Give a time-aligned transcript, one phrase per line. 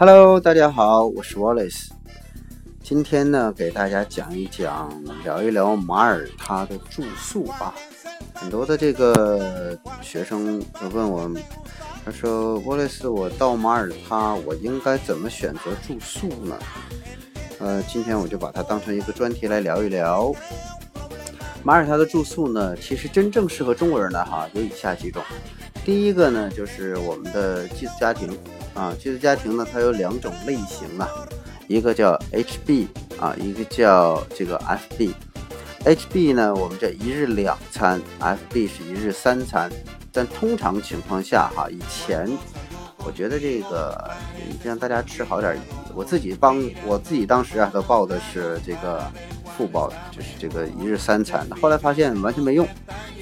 [0.00, 1.88] Hello，大家好，我是 Wallace。
[2.82, 4.90] 今天呢，给大家讲一讲，
[5.24, 7.74] 聊一聊马耳他的住宿啊。
[8.32, 11.30] 很多的这个学生问我，
[12.02, 16.58] 他说：“Wallace，我到马耳他，我应该怎么选择住宿呢？”
[17.60, 20.32] 呃，今天我就把它当成一个专题来聊一聊。
[21.62, 25.22] 马耳他的住宿呢，其实真正适合中国人的哈，有以下几种。
[25.84, 28.34] 第一个呢，就是我们的寄宿家庭。
[28.74, 31.08] 啊，寄宿家庭呢，它有两种类型啊，
[31.68, 32.86] 一个叫 HB
[33.18, 35.12] 啊，一个叫这个 FB。
[35.84, 39.70] HB 呢，我们这一日两餐；FB 是一日三餐。
[40.12, 42.28] 但通常情况下哈，以前
[42.98, 44.10] 我觉得这个
[44.64, 45.56] 让大家吃好点，
[45.94, 49.00] 我自己帮我自己当时啊都报的是这个
[49.56, 51.46] 副报，就是这个一日三餐。
[51.62, 52.66] 后来发现完全没用，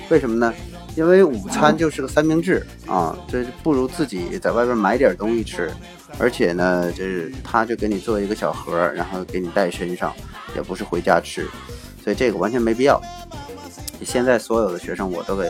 [0.08, 0.52] 为什么呢？
[0.98, 5.70] 因为午餐就是个三明治啊，这不如自己在外边买点东西吃，
[6.18, 10.12] 而且呢，就是他就给你做一个小盒，然后给你带身上，
[10.56, 11.46] 也不是回家吃，
[12.02, 13.00] 所以这个完全没必要。
[14.04, 15.48] 现在所有的学生我都给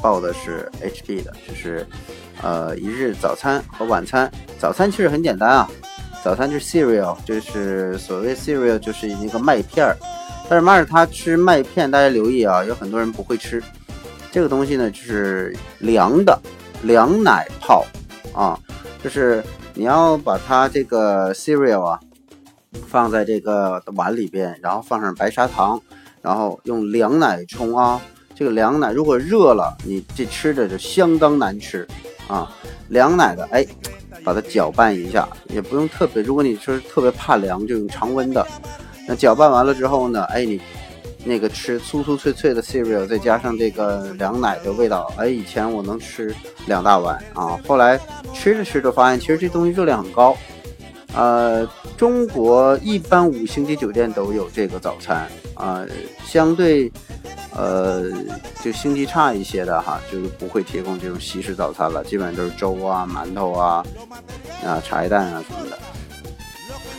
[0.00, 1.84] 报的是 HP 的，就是
[2.40, 4.30] 呃一日早餐和晚餐。
[4.60, 5.68] 早餐其实很简单啊，
[6.22, 9.96] 早餐就是 cereal，就是所谓 cereal 就是那个麦片儿，
[10.48, 13.60] 但是马尔他吃麦片，大家留意啊，有很多人不会吃。
[14.30, 16.38] 这个东西呢，就是凉的
[16.82, 17.84] 凉奶泡
[18.32, 18.58] 啊，
[19.02, 19.42] 就是
[19.74, 21.98] 你要把它这个 cereal 啊
[22.86, 25.80] 放在这个碗里边，然后放上白砂糖，
[26.20, 28.00] 然后用凉奶冲啊。
[28.34, 31.88] 这个凉奶如果热了，你这吃着就相当难吃
[32.28, 32.54] 啊。
[32.88, 33.66] 凉奶的，哎，
[34.22, 36.22] 把它搅拌一下，也不用特别。
[36.22, 38.46] 如果你是特别怕凉，就用常温的。
[39.08, 40.60] 那搅拌完了之后呢，哎你。
[41.24, 46.34] 那个吃酥酥脆脆的 cereal，再加上这个凉奶的味道，哎，以前我能吃
[46.66, 47.58] 两大碗啊。
[47.66, 48.00] 后来
[48.32, 50.36] 吃着吃着发现，其实这东西热量很高。
[51.14, 55.84] 呃，中国一般五星级酒店都有这个早餐啊，
[56.24, 56.92] 相对
[57.56, 58.04] 呃
[58.62, 63.84] 就星级差一些的哈，就是不会提供这种西式早餐了，基本上都是粥啊、馒头啊、
[64.64, 65.78] 啊茶叶蛋啊什么的。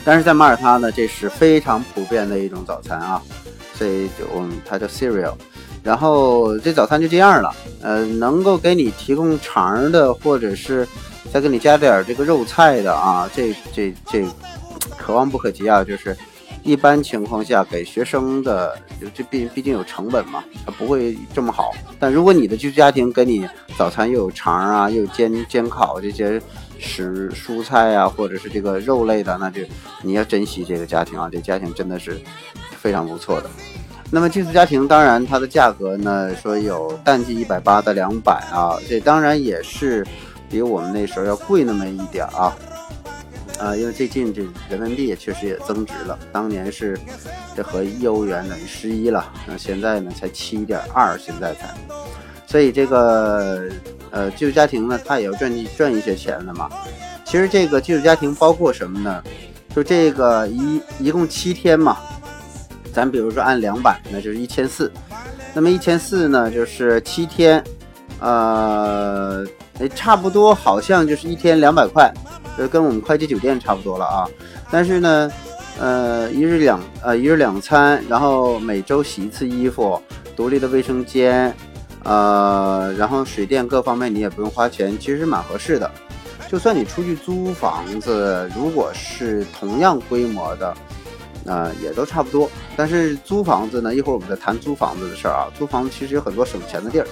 [0.03, 3.22] 但是在马耳他呢，这是非常普遍的一种早餐啊。
[3.79, 4.25] 这就
[4.66, 5.34] 它叫 cereal，
[5.81, 7.56] 然后这早餐就这样了。
[7.81, 10.85] 呃，能够给你提供肠的，或者是
[11.31, 14.25] 再给你加点这个肉菜的啊，这这这
[14.97, 15.81] 可望不可及啊。
[15.81, 16.16] 就是
[16.62, 18.78] 一般情况下给学生的，
[19.16, 21.72] 这毕毕竟有成本嘛，它不会这么好。
[21.97, 23.47] 但如果你的居住家庭给你
[23.78, 26.41] 早餐又有肠啊，又有煎煎烤这些
[26.78, 29.61] 食蔬菜啊，或者是这个肉类的，那就
[30.01, 32.19] 你要珍惜这个家庭啊，这家庭真的是。
[32.81, 33.50] 非常不错的。
[34.12, 40.03] 那么寄宿家庭，当然它的价格呢，说有淡季一百八到两百啊，这当然也是
[40.50, 42.56] 比我们那时候要贵那么一点啊。
[43.59, 46.97] 啊，因为最近这人民币也确实也增值了，当年是
[47.56, 51.67] 这和一欧元等于十一了，那现在呢才七点二，现在才。
[52.47, 53.69] 所以这个
[54.09, 56.67] 呃寄宿家庭呢，它也要赚赚一些钱的嘛。
[57.25, 59.22] 其实这个寄宿家庭包括什么呢？
[59.75, 61.97] 就这个一一共七天嘛。
[62.94, 64.92] 咱比如说按两百，那就是一千四。
[65.54, 67.64] 那么一千四呢，就是七天，
[68.20, 69.46] 呃，
[69.96, 72.14] 差不多好像就是一天两百块，
[72.58, 74.28] 就跟我们快捷酒店差不多了啊。
[74.70, 75.32] 但是呢，
[75.80, 80.00] 呃，一日两呃一日两餐，然后每周洗一次衣服，
[80.36, 81.52] 独立的卫生间，
[82.04, 85.90] 呃，然后水电各方面你也不用花钱，其实蛮合适的。
[86.48, 90.76] 就算你出去租房子，如果是同样规模的。
[91.50, 95.50] 啊，也都差不多，但是租房子呢，一会儿我们再谈租房子的事儿啊。
[95.58, 97.08] 租房子其实有很多省钱的地儿。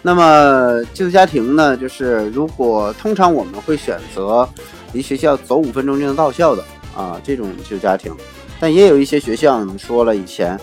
[0.00, 4.48] 那么寄宿家庭呢，就是如果通常我们会选择
[4.92, 6.64] 离学校走五分钟就能到校的
[6.96, 8.14] 啊这种寄宿家庭，
[8.60, 10.56] 但也有一些学校，我们说了以前，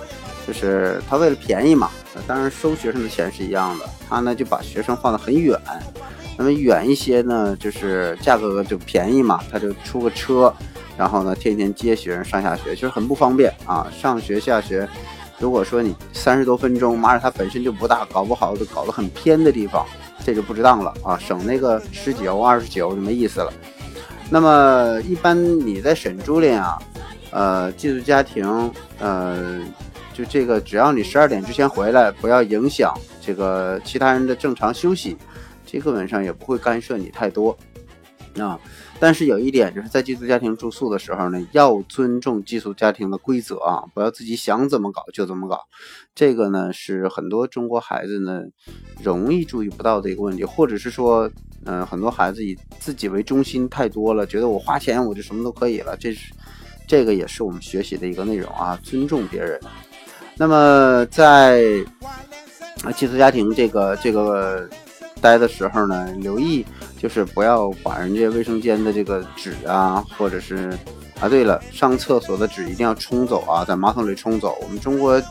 [0.48, 1.90] 就是他为了便宜嘛，
[2.26, 5.60] 当然收学生的钱是一样的，他呢就把学生放得很远，
[6.38, 10.54] 那么远一些呢，就是价格就便宜嘛，他就出个车。
[11.00, 13.88] 然后呢，天天接学生上下学，其实很不方便啊。
[13.90, 14.86] 上学下学，
[15.38, 19.86] 如果说你三十多分钟，马尔他本身就不大，搞不好就搞得很偏的地方，
[20.26, 21.18] 这就不值当了啊。
[21.18, 23.54] 省那个十九、二十九就没意思了。
[24.30, 26.78] 那么一般你在沈朱林啊，
[27.32, 28.70] 呃，寄宿家庭，
[29.00, 29.62] 呃，
[30.14, 35.16] 就这个，只要你十二点之前回来，不要影响这个其他人的正常休息，
[35.66, 37.58] 这基本上也不会干涉你太多。
[38.38, 38.60] 啊。
[39.00, 45.60] 但是有一点就是在寄宿家庭住宿的时候呢，要尊重寄宿家庭的规则啊，不要自己想怎么搞就怎么搞。
[46.14, 48.42] 这个呢是很多中国孩子呢
[49.02, 51.32] 容易注意不到的一个问题，或者是说，
[51.66, 55.96] 嗯，很多孩子以自己为中心太多了，觉得我花钱我就什么都可以了。
[55.98, 56.34] 这是
[56.86, 59.58] 这个也是我们学习的一个内容啊，尊重别人。
[60.36, 61.64] 那么在
[62.96, 64.70] 寄宿家庭这个这个
[65.20, 66.66] 待的时候呢，留意。
[66.98, 70.78] 就是不要把人家卫生间的这个纸啊，或者是
[71.22, 74.58] 啊，对了，上厕所的纸一定要冲走啊，在马桶里冲走。
[74.62, 75.22] 我们中国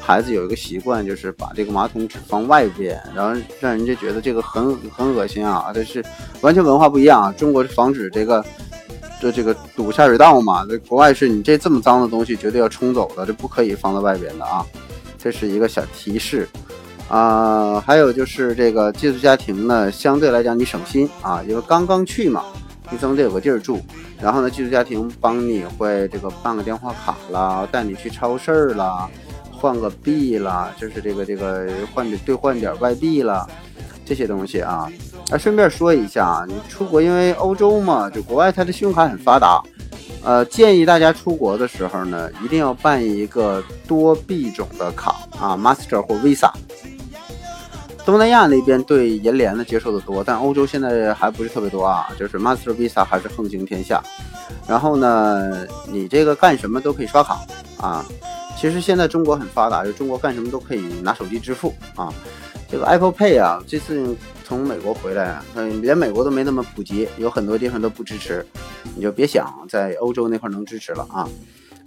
[0.00, 5.70] 孩子有一个习惯，就是把这个马桶纸放外边，然后让人家觉得这个很很恶心啊。
[5.72, 6.04] 这是
[6.40, 7.32] 完全文化不一样啊。
[7.38, 8.44] 中国是防止这个
[9.20, 14.66] 就这个堵下水道嘛，这国外是你这这么脏的东西绝对要冲走的，这不可以放在外边的啊。
[15.16, 16.48] 这是一个小提示。
[17.12, 22.42] 啊，还有就是这个寄宿家庭呢，相对来讲你省心啊，因为刚刚去嘛，
[22.90, 23.78] 你总得有个地儿住。
[24.18, 29.06] 然后呢，寄宿家庭帮你会这个办个电话卡啦，带你去超市啦，
[29.50, 33.46] 换个币啦，就是这个这个换兑换点外币啦，
[34.06, 34.90] 这些东西啊。
[35.30, 39.62] 啊，顺便说一下啊，你出国因为欧洲嘛，就国外它的信用卡很发达，
[40.24, 46.50] 呃，建议大家出国的时候呢，一定要办一个多币种的卡啊，Master 或 Visa。
[48.04, 54.02] 东南亚那边对银联的接受的多，但欧洲现在还不是特别多啊，就是 Master Visa 还是横行天下。
[54.66, 57.40] 然后呢，你这个干什么都可以刷卡
[57.78, 58.04] 啊。
[58.58, 62.12] 其实现在中国很发达，就中国干什么都可以拿手机支付啊。
[62.68, 68.44] 这个 Apple Pay 啊，这次从美国回来，嗯，连美国都没那么普及，有很多地方都不支持，
[68.96, 71.28] 你就别想在欧洲那块能支持了啊。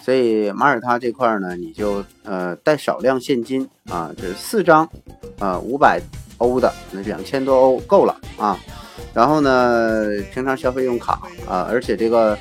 [0.06, 4.88] 所以马耳他这块呢，你就呃带少量现金啊，这四张，
[5.40, 6.00] 啊五百
[6.38, 8.56] 欧的，那两千多欧够了啊。
[9.16, 12.38] 然后呢，平常消费用卡啊，而且这个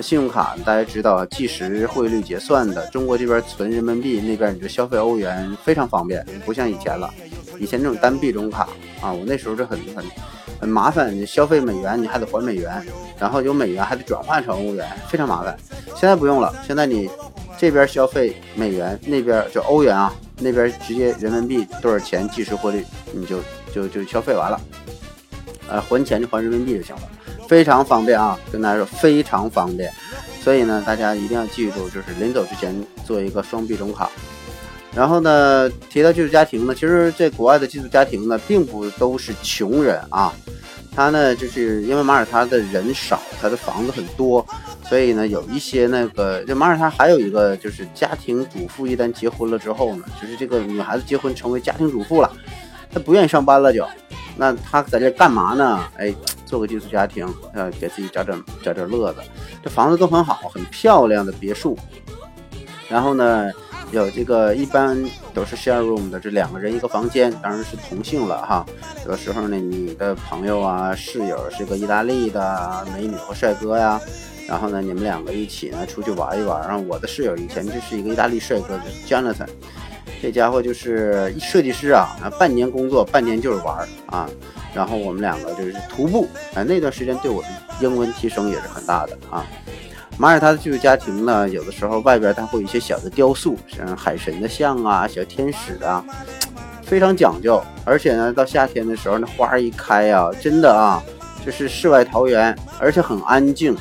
[0.00, 7.08] 信用卡大家知道计时汇率结算的，中国这边存人民币，那边你就消费欧元非常方便，不像以前了。
[7.60, 8.68] 以前那种单币种卡
[9.00, 10.04] 啊，我那时候是很很
[10.64, 12.82] 很麻烦，你消费美元你还得还美元，
[13.18, 15.54] 然后有美元还得转换成欧元，非常麻烦。
[15.94, 17.06] 现在不用了，现在你
[17.58, 23.40] 这边消费美元，那边就欧元啊，那边直接人民币多少钱即时汇率，你就
[23.74, 24.58] 就就消费完了，
[25.68, 27.02] 呃，还钱就还人民币就行了，
[27.46, 29.92] 非常方便啊，跟大家说非常方便。
[30.40, 32.74] 所以呢，大家一定要记住，就是临走之前
[33.04, 34.10] 做一个双币种卡。
[34.94, 40.32] 然后呢，提到寄宿家庭呢，其实在国外的寄宿家庭呢，并不都是穷人啊。
[40.94, 44.46] 他呢，就是因为马耳他的人少，他的房子很多，
[44.88, 52.30] 所以呢，有一些那个，这马耳他还有一个就是家庭主妇，一旦结婚了之后呢，就是这个女孩子结婚成为家庭主妇了，
[52.92, 53.84] 她不愿意上班了就，
[54.36, 55.84] 那她在这干嘛呢？
[55.96, 56.14] 哎，
[56.46, 59.20] 做个寄宿家庭，呃，给自己找点找点乐子。
[59.60, 61.76] 这房子都很好，很漂亮的别墅，
[62.88, 63.50] 然后呢。
[63.94, 64.98] 有这个一般
[65.32, 68.66] 都是 share room 的，这两个人一个房间，当然是同性了哈。
[69.06, 74.00] 有时候呢，你的朋友啊、室友是个意大利的美女或帅哥呀，
[74.48, 76.60] 然后呢，你们两个一起呢出去玩一玩。
[76.66, 79.46] 然后我的室友以前就是一个意大利帅哥，Jonathan，
[80.20, 84.28] 这家伙就是设计师啊，半年工作，半年就是玩啊。
[84.74, 87.48] 然后我们两个就是徒步，哎，那段时间对我的
[87.80, 89.46] 英文提升也是很大的啊。
[90.16, 96.04] 马耳他的寄宿家庭呢，有的时候外边它会有一些小的雕塑，像海神的像啊、小天使啊，
[96.82, 97.60] 非常讲究。
[97.84, 101.02] 而且呢，到夏天的时候，那花一开啊，真的啊，
[101.44, 103.76] 就是世外桃源，而且很安静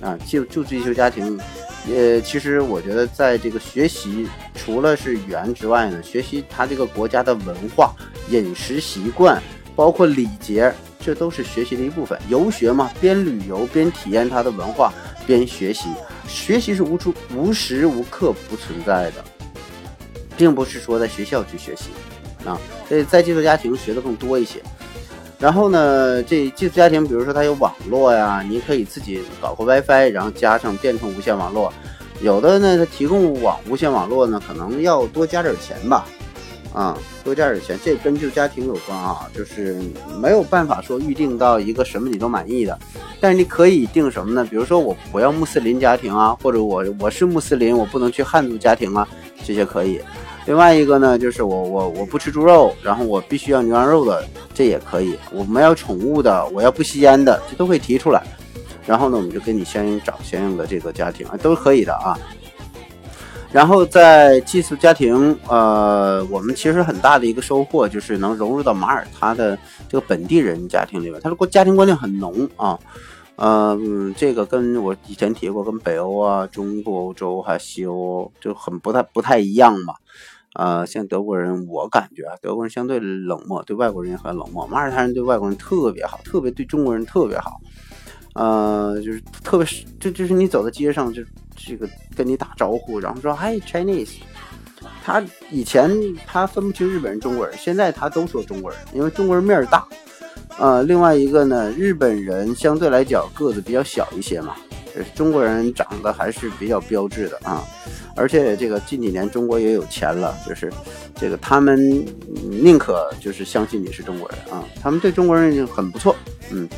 [0.00, 0.16] 啊。
[0.24, 1.36] 就住寄宿家庭，
[1.92, 7.92] 呃，其实我觉得在这个学习，除了是语言之外呢，学习他这个国家的文化、
[8.30, 9.42] 饮食习惯，
[9.74, 12.16] 包括礼节，这都是学习的一部分。
[12.28, 14.92] 游学嘛，边旅游边体验它的文化。
[15.26, 15.88] 边学习，
[16.28, 19.24] 学习是无处无时无刻不存在的，
[20.36, 21.90] 并不是说在学校去学习
[22.44, 24.60] 啊，所以在寄宿家庭学的更多一些。
[25.38, 31.72] 然后呢，这寄宿家庭，比如说它有网络呀，你可以自己搞个 WiFi，然后加上电通无线网络。
[32.20, 36.06] 有的呢，它提供网无线网络呢，可能要多加点钱吧。
[36.72, 39.78] 啊，多加点钱，这跟就家庭有关啊，就是
[40.20, 42.78] 没有办法说预定到一个什么你都满意的，
[43.20, 44.44] 但是你可以定什么呢？
[44.48, 49.06] 比如说我我要穆斯林家庭啊，或者我我是穆斯林，我不能去汉族家庭啊，
[49.44, 50.00] 这些可以。
[50.46, 55.16] 另外一个呢，就是我我我不吃猪肉，然后我必须要牛羊肉的，这也可以。
[55.30, 58.22] 我们要宠物的，我要不吸烟的，这都会提出来。
[58.84, 62.18] 然后呢，我们就给你相应找相应的这个家庭啊，都可以的啊。
[63.52, 69.58] 然后在寄宿家庭，呃，我们其实很大的一个收获就是能融入到马耳他的
[69.90, 71.20] 这个本地人家庭里面。
[71.20, 72.78] 他的家庭观念很浓啊，
[73.36, 79.94] 嗯，这个跟我以前提过，跟北欧啊、中部欧洲还有西欧就很不太不太一样嘛。
[80.54, 84.66] 呃，像德国人，我感觉啊，德国人相对冷漠，对外国人也很冷漠。
[84.66, 87.60] 马耳他人对外国人特别好，特别对中国人特别好。
[88.34, 91.22] 呃，就是特别是，就就是你走在街上，就
[91.56, 94.14] 这个跟你打招呼，然后说嗨 Chinese。
[95.04, 95.90] 他以前
[96.26, 99.86] 他分不清日本人、中国人，现在他都说中国人，因为中国人面儿大。
[100.58, 104.54] 呃，另外一个呢，日本人相对来讲个子比较小一些嘛，
[105.14, 107.64] 中国人长得还是比较标致的啊。
[108.14, 110.70] 而且这个近几年中国也有钱了，就是
[111.16, 112.04] 这个他们
[112.50, 116.14] 宁可就是相信你是中国人啊，他们对中国人就很不错，
[116.50, 116.68] 嗯。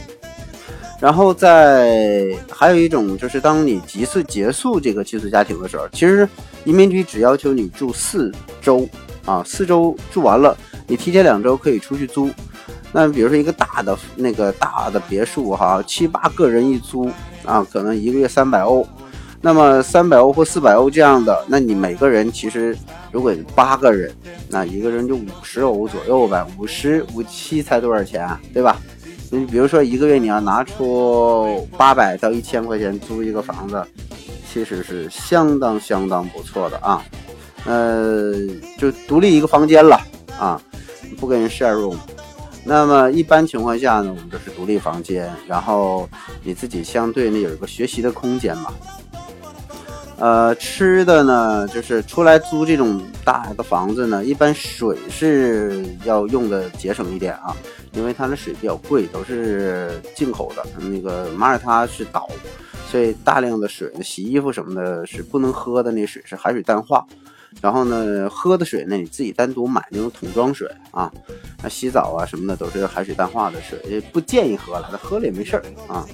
[1.00, 6.26] 然后在还有一种就是当你急速结束这个寄宿家庭的时候，其实
[6.64, 8.32] 移民局只要求你住四
[8.62, 8.88] 周
[9.26, 12.30] 啊，四周住完了，你提前两周可以出去租。
[12.92, 17.10] 那比如说一个大的那个大的别墅哈，七八个人一租
[17.44, 18.86] 啊，可能一个月三百欧。
[19.40, 22.74] 那么三百欧或四百欧这样的，那你每个人其实
[23.12, 24.10] 如果八个人，
[24.48, 28.80] 那一个人就五十欧左右呗，五十五七才多少钱啊，对吧？
[29.34, 33.84] 你比如说一个月你要拿出八百到一千块钱租一个房子，
[34.50, 37.02] 其实是相当相当不错的啊。
[37.64, 38.32] 呃，
[38.78, 40.00] 就独立一个房间了
[40.38, 40.60] 啊，
[41.18, 41.96] 不跟人 share room。
[42.62, 46.08] 那么一般情况下呢，我们都是独立房间，然后
[46.44, 48.72] 你自己相对呢有一个学习的空间嘛。
[50.16, 57.54] 呃，吃的呢，就是出来租这种大的房子呢，一般水是要用的节省一点啊，
[57.92, 60.64] 因为它的水比较贵，都是进口的。
[60.78, 62.28] 那个马耳他是岛，
[62.88, 67.04] 所以大量的水，洗衣服什么的是不能喝的，那水是海水淡化。
[67.64, 71.10] 然后呢，喝的水呢，你自己单独买那种桶装水啊。
[71.62, 76.06] 那洗澡啊什么的都是海水淡化的水，不建议喝了，那喝了也没事儿啊。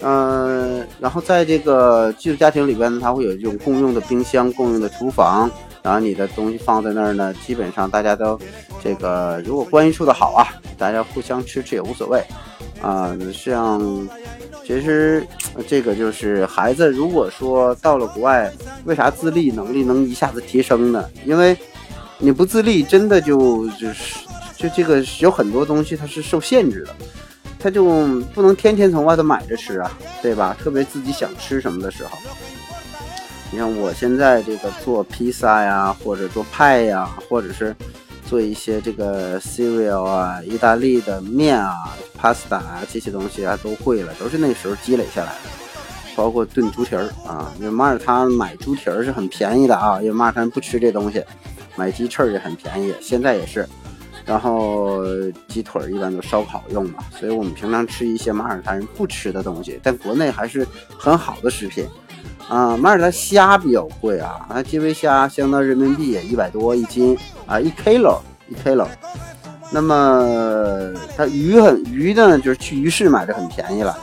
[0.00, 5.50] 嗯，然后在这个寄宿家庭里边呢，它会有这种共用的冰箱、共用的厨房，
[5.82, 8.40] 然后你的东西放在那儿呢，基本上大家都
[8.82, 12.24] 这个如果关系处的好啊，大家互相吃吃也无所谓
[12.80, 13.14] 啊。
[13.34, 13.78] 像
[14.70, 15.26] 其实
[15.66, 18.48] 这个就是孩子，如果说到了国外，
[18.84, 21.04] 为啥自立能力能一下子提升呢？
[21.24, 21.58] 因为
[22.18, 24.20] 你不自立，真的就就是
[24.56, 26.94] 就这个有很多东西它是受限制的。
[27.58, 27.84] 他就
[28.32, 29.90] 不能天天从外头买着吃啊，
[30.22, 30.56] 对吧？
[30.62, 32.16] 特别自己想吃什么的时候，
[33.50, 37.74] 你像我现在这个做披萨呀，或者做派呀，或者是
[38.30, 41.74] 做一些这个 cereal 啊，意大利的面啊
[42.16, 45.50] ，pasta 啊这些东西啊都会了，都是那时候积累下来的。
[46.14, 51.24] 包括炖猪蹄儿啊，因为马耳他买猪蹄儿是很便宜的啊，因为马耳他不吃这东西，
[51.74, 53.68] 买鸡翅也很便宜，现在也是。
[54.24, 55.02] 然后
[55.48, 60.64] 鸡腿儿一般都烧烤用嘛，所以我们平常吃一些马耳他人不吃的东西，但国内还是
[60.96, 61.84] 很好的食品
[62.50, 62.76] 啊。
[62.76, 67.16] 马耳他虾比较贵啊，啊，基围虾相当人民币一百多一斤
[67.46, 68.86] 啊，一 kilo 一 kilo。
[69.70, 73.96] 那么它鱼很鱼呢，就是去鱼市买的很便宜了。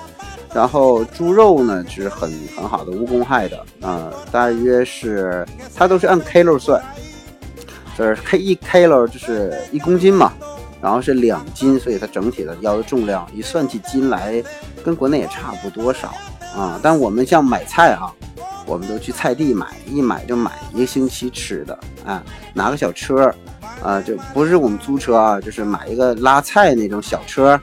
[0.53, 6.81] 然后猪肉呢是很很好的无公害的啊，大约是它都是按 kilo 算。
[7.97, 10.31] 就是 K 一 kilo 就是一公斤嘛，
[10.79, 14.43] 然后是两斤，所以它整体的要的重量一算起斤来，
[14.85, 16.13] 跟国内也差不多少
[16.55, 16.79] 啊。
[16.81, 18.13] 但我们像买菜啊，
[18.65, 22.23] 我们都去菜地买，一买就买一个星期吃的啊，
[22.53, 23.33] 拿个小车
[23.81, 27.59] 啊，就不是我们租车啊，就是买一个拉菜那种小车，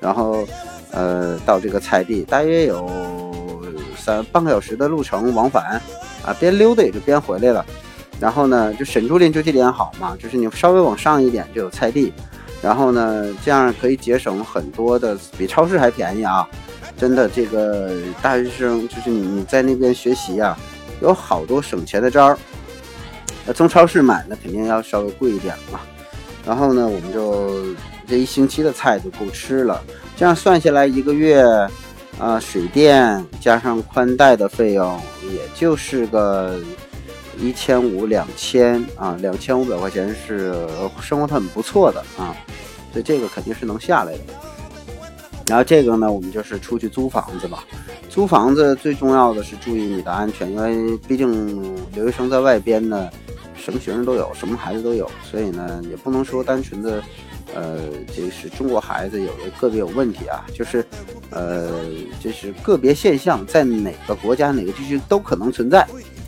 [0.00, 0.46] 然后
[0.92, 2.88] 呃到这个菜地，大约有
[3.96, 5.80] 三半个小时的路程往返
[6.24, 7.64] 啊，边溜达也就边回来了。
[8.20, 12.12] 然后呢，就沈竹林就这点好嘛，就是你稍微往上一点就有菜地，
[12.60, 16.48] 然后呢，这样可以节省很多的，比超市还便宜啊！
[16.96, 17.92] 真的，这个
[18.22, 20.56] 大学生就是你你在那边学习啊，
[21.00, 22.38] 有好多省钱的招儿。
[23.54, 25.80] 从超市买那肯定要稍微贵一点嘛。
[26.46, 27.64] 然后呢，我们就
[28.06, 29.82] 这一星期的菜就够吃了。
[30.16, 31.42] 这样算下来一个月，
[32.18, 36.58] 啊，水电加上宽带的费用，也就是个。
[37.40, 40.52] 一千五两千啊，两千五百块钱是
[41.00, 42.34] 生活很不错的啊，
[42.92, 44.18] 所以这个肯定是能下来的。
[45.48, 47.64] 然后这个呢，我们就是出去租房子吧。
[48.10, 53.08] 租房子最重要的是注意你的安全，因为毕竟留学生在外边呢，
[53.56, 57.02] 什么学生都有，什么孩子都有，所以呢，也不能说单纯的，
[57.54, 57.78] 呃，
[58.14, 60.84] 这是中国孩子有的个别有问题啊，就是，
[61.30, 61.70] 呃，
[62.22, 65.86] 这是个别现象，在哪个国家哪个地区都可能存在。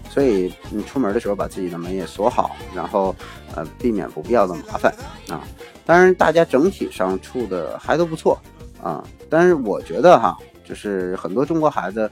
[0.09, 3.15] 所以你出门的时候把自己的门也锁好，然后
[3.55, 4.93] 呃避免不必要的麻烦
[5.29, 5.47] 啊。
[5.87, 8.37] 当然大家整体上处的还都不错
[8.83, 9.05] 啊。
[9.29, 12.11] 但是我觉得哈，就是很多中国孩子，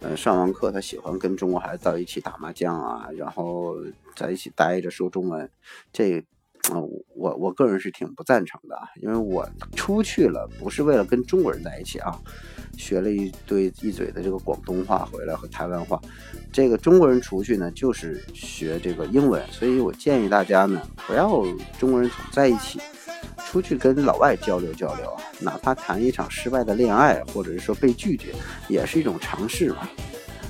[0.00, 3.76] 呃，上完课他喜欢跟中国孩子到一起打麻将啊，然后
[4.16, 5.50] 在一起待着说中文，
[5.92, 6.24] 这。
[6.70, 6.78] 啊，
[7.16, 9.44] 我我个人是挺不赞成的啊，因为我
[9.74, 12.16] 出去了不是为了跟中国人在一起啊，
[12.78, 16.00] 学了一堆一嘴的这个广东话回来和台湾话，
[16.52, 21.28] 这个中国人出去呢就是学这个英文，所以我建议大家呢不要
[21.80, 22.78] 中国人总在一起，
[23.46, 28.28] 出去跟老外交流交流啊，哪怕谈一场失败的恋爱，或者是说被拒绝，
[28.68, 29.88] 也是一种尝试嘛。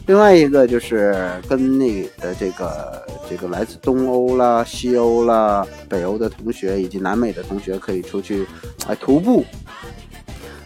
[0.07, 1.17] 另外一个就是
[1.49, 8.45] 跟那的这个这个来自东欧啦、西欧啦、北欧的同学以及南美的同学可以出去
[8.89, 9.45] 哎徒步。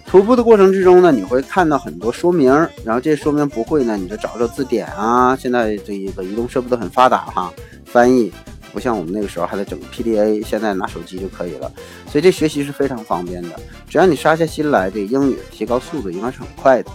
[0.06, 2.50] 徒步的过程之中呢，你会看到很多说明，
[2.84, 5.36] 然后这说明不会呢，你就找找字典啊。
[5.36, 7.52] 现在这一个移动设备都很发达哈，
[7.84, 8.32] 翻译
[8.76, 11.72] 不像我们那个时候还得整个 PDA，现在拿手机就可以了，
[12.12, 13.58] 所以这学习是非常方便的。
[13.88, 16.90] 只要你杀下心来，这英语提高速度应该是很快的。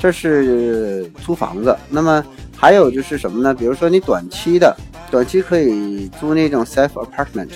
[0.00, 2.24] 这是租房子，那么
[2.56, 3.54] 还有就是什么呢？
[3.54, 4.74] 比如说你短期的，
[5.10, 7.50] 短期可以租那种 self apartment，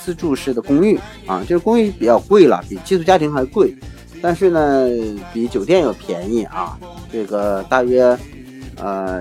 [0.00, 3.76] 自住式的公寓啊，这个公寓比较贵了，比寄宿家庭还贵，
[4.22, 4.88] 但是呢，
[5.34, 6.78] 比酒店要便宜啊，
[7.12, 8.18] 这个大约，
[8.76, 9.20] 呃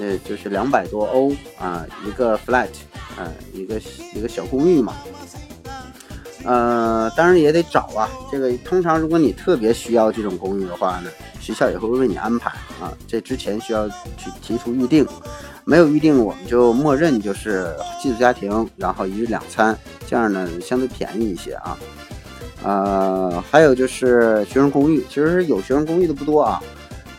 [0.00, 2.68] 呃，就是两百多欧啊，一个 flat，
[3.18, 3.80] 嗯，一个
[4.14, 4.94] 一个小公寓嘛。
[6.44, 8.08] 呃，当然也得找啊。
[8.30, 12.92] 这个通常如果你特别需要这种公寓的话呢，学校也会为你安排啊。
[13.06, 15.06] 这之前需要去提出预定，
[15.64, 19.74] 没有预定我们就默认就是寄宿家庭，然后一日两餐，
[20.06, 21.78] 这样呢相对便宜一些啊。
[22.62, 26.62] 呃，还有就是学生公寓，其实有学生公寓的不多啊。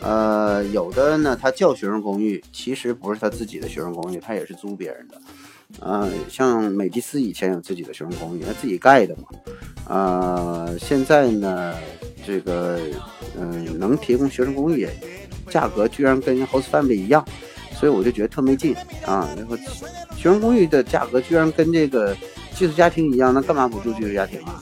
[0.02, 5.20] 呃，有的呢，它叫学生公寓，其实不是他自己的学生公寓，他也是租别人的。
[5.80, 9.24] 呃，像美迪斯以前有自己的学生公寓，他自己盖的嘛。
[9.88, 11.76] 呃，现在呢，
[12.26, 12.80] 这个
[13.40, 14.88] 嗯，能提供学生公寓，
[15.50, 17.26] 价格居然跟 host family 一样，
[17.74, 18.76] 所以我就觉得特没劲
[19.06, 19.28] 啊。
[19.36, 19.58] 然后
[20.16, 22.16] 学生公寓的价格居然跟这个
[22.54, 24.62] 寄宿家庭一样，那干嘛不住寄宿家庭啊？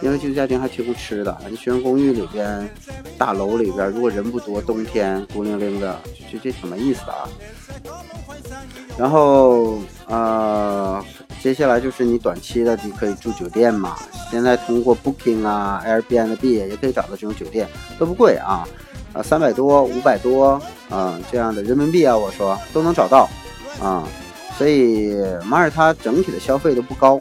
[0.00, 2.68] 因为寄宿家庭还提供吃的，你学生公寓里边，
[3.16, 5.98] 大楼里边如果人不多，冬天孤零零的，
[6.30, 7.28] 就这挺没意思的啊。
[8.96, 11.04] 然后，呃，
[11.40, 13.96] 接下来就是你短期的，你可以住酒店嘛。
[14.30, 18.66] 现在通过 Booking 啊、Airbnb 也可以找到这种酒店，都不贵啊，
[19.12, 23.28] 啊，三百多、五百多啊这样的人民币啊，我说都能找到
[23.80, 24.06] 啊。
[24.56, 27.20] 所以马耳他整体的消费都不高，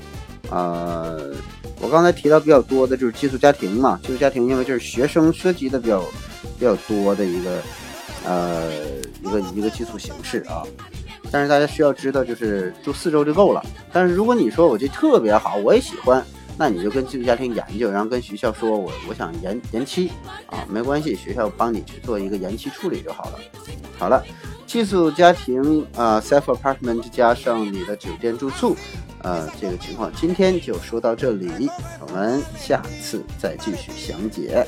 [0.49, 1.31] 呃，
[1.79, 6.01] 我刚才提到比较多的就是寄宿家庭嘛，寄宿家庭因为就是学生涉及的比较
[6.59, 7.61] 比较多的一个。
[8.25, 8.69] 呃，
[9.21, 10.61] 一个一个寄宿形式啊，
[11.31, 13.63] 但是大家需要知道，就是住四周就够了。
[13.93, 16.21] 但是如果你说我这特别好，我也喜欢，
[16.57, 20.11] 那你就跟寄宿家庭研究，然后跟学校说我我想延延期
[20.47, 23.39] 啊，没关系，学校帮你去做一个延期处理就好了。
[23.97, 24.21] 好了，
[24.65, 28.75] 寄宿家庭啊，self apartment 加上你的酒店住宿，
[29.23, 34.65] 呃，这个情况今天就说到这里，我们下次再继续详解。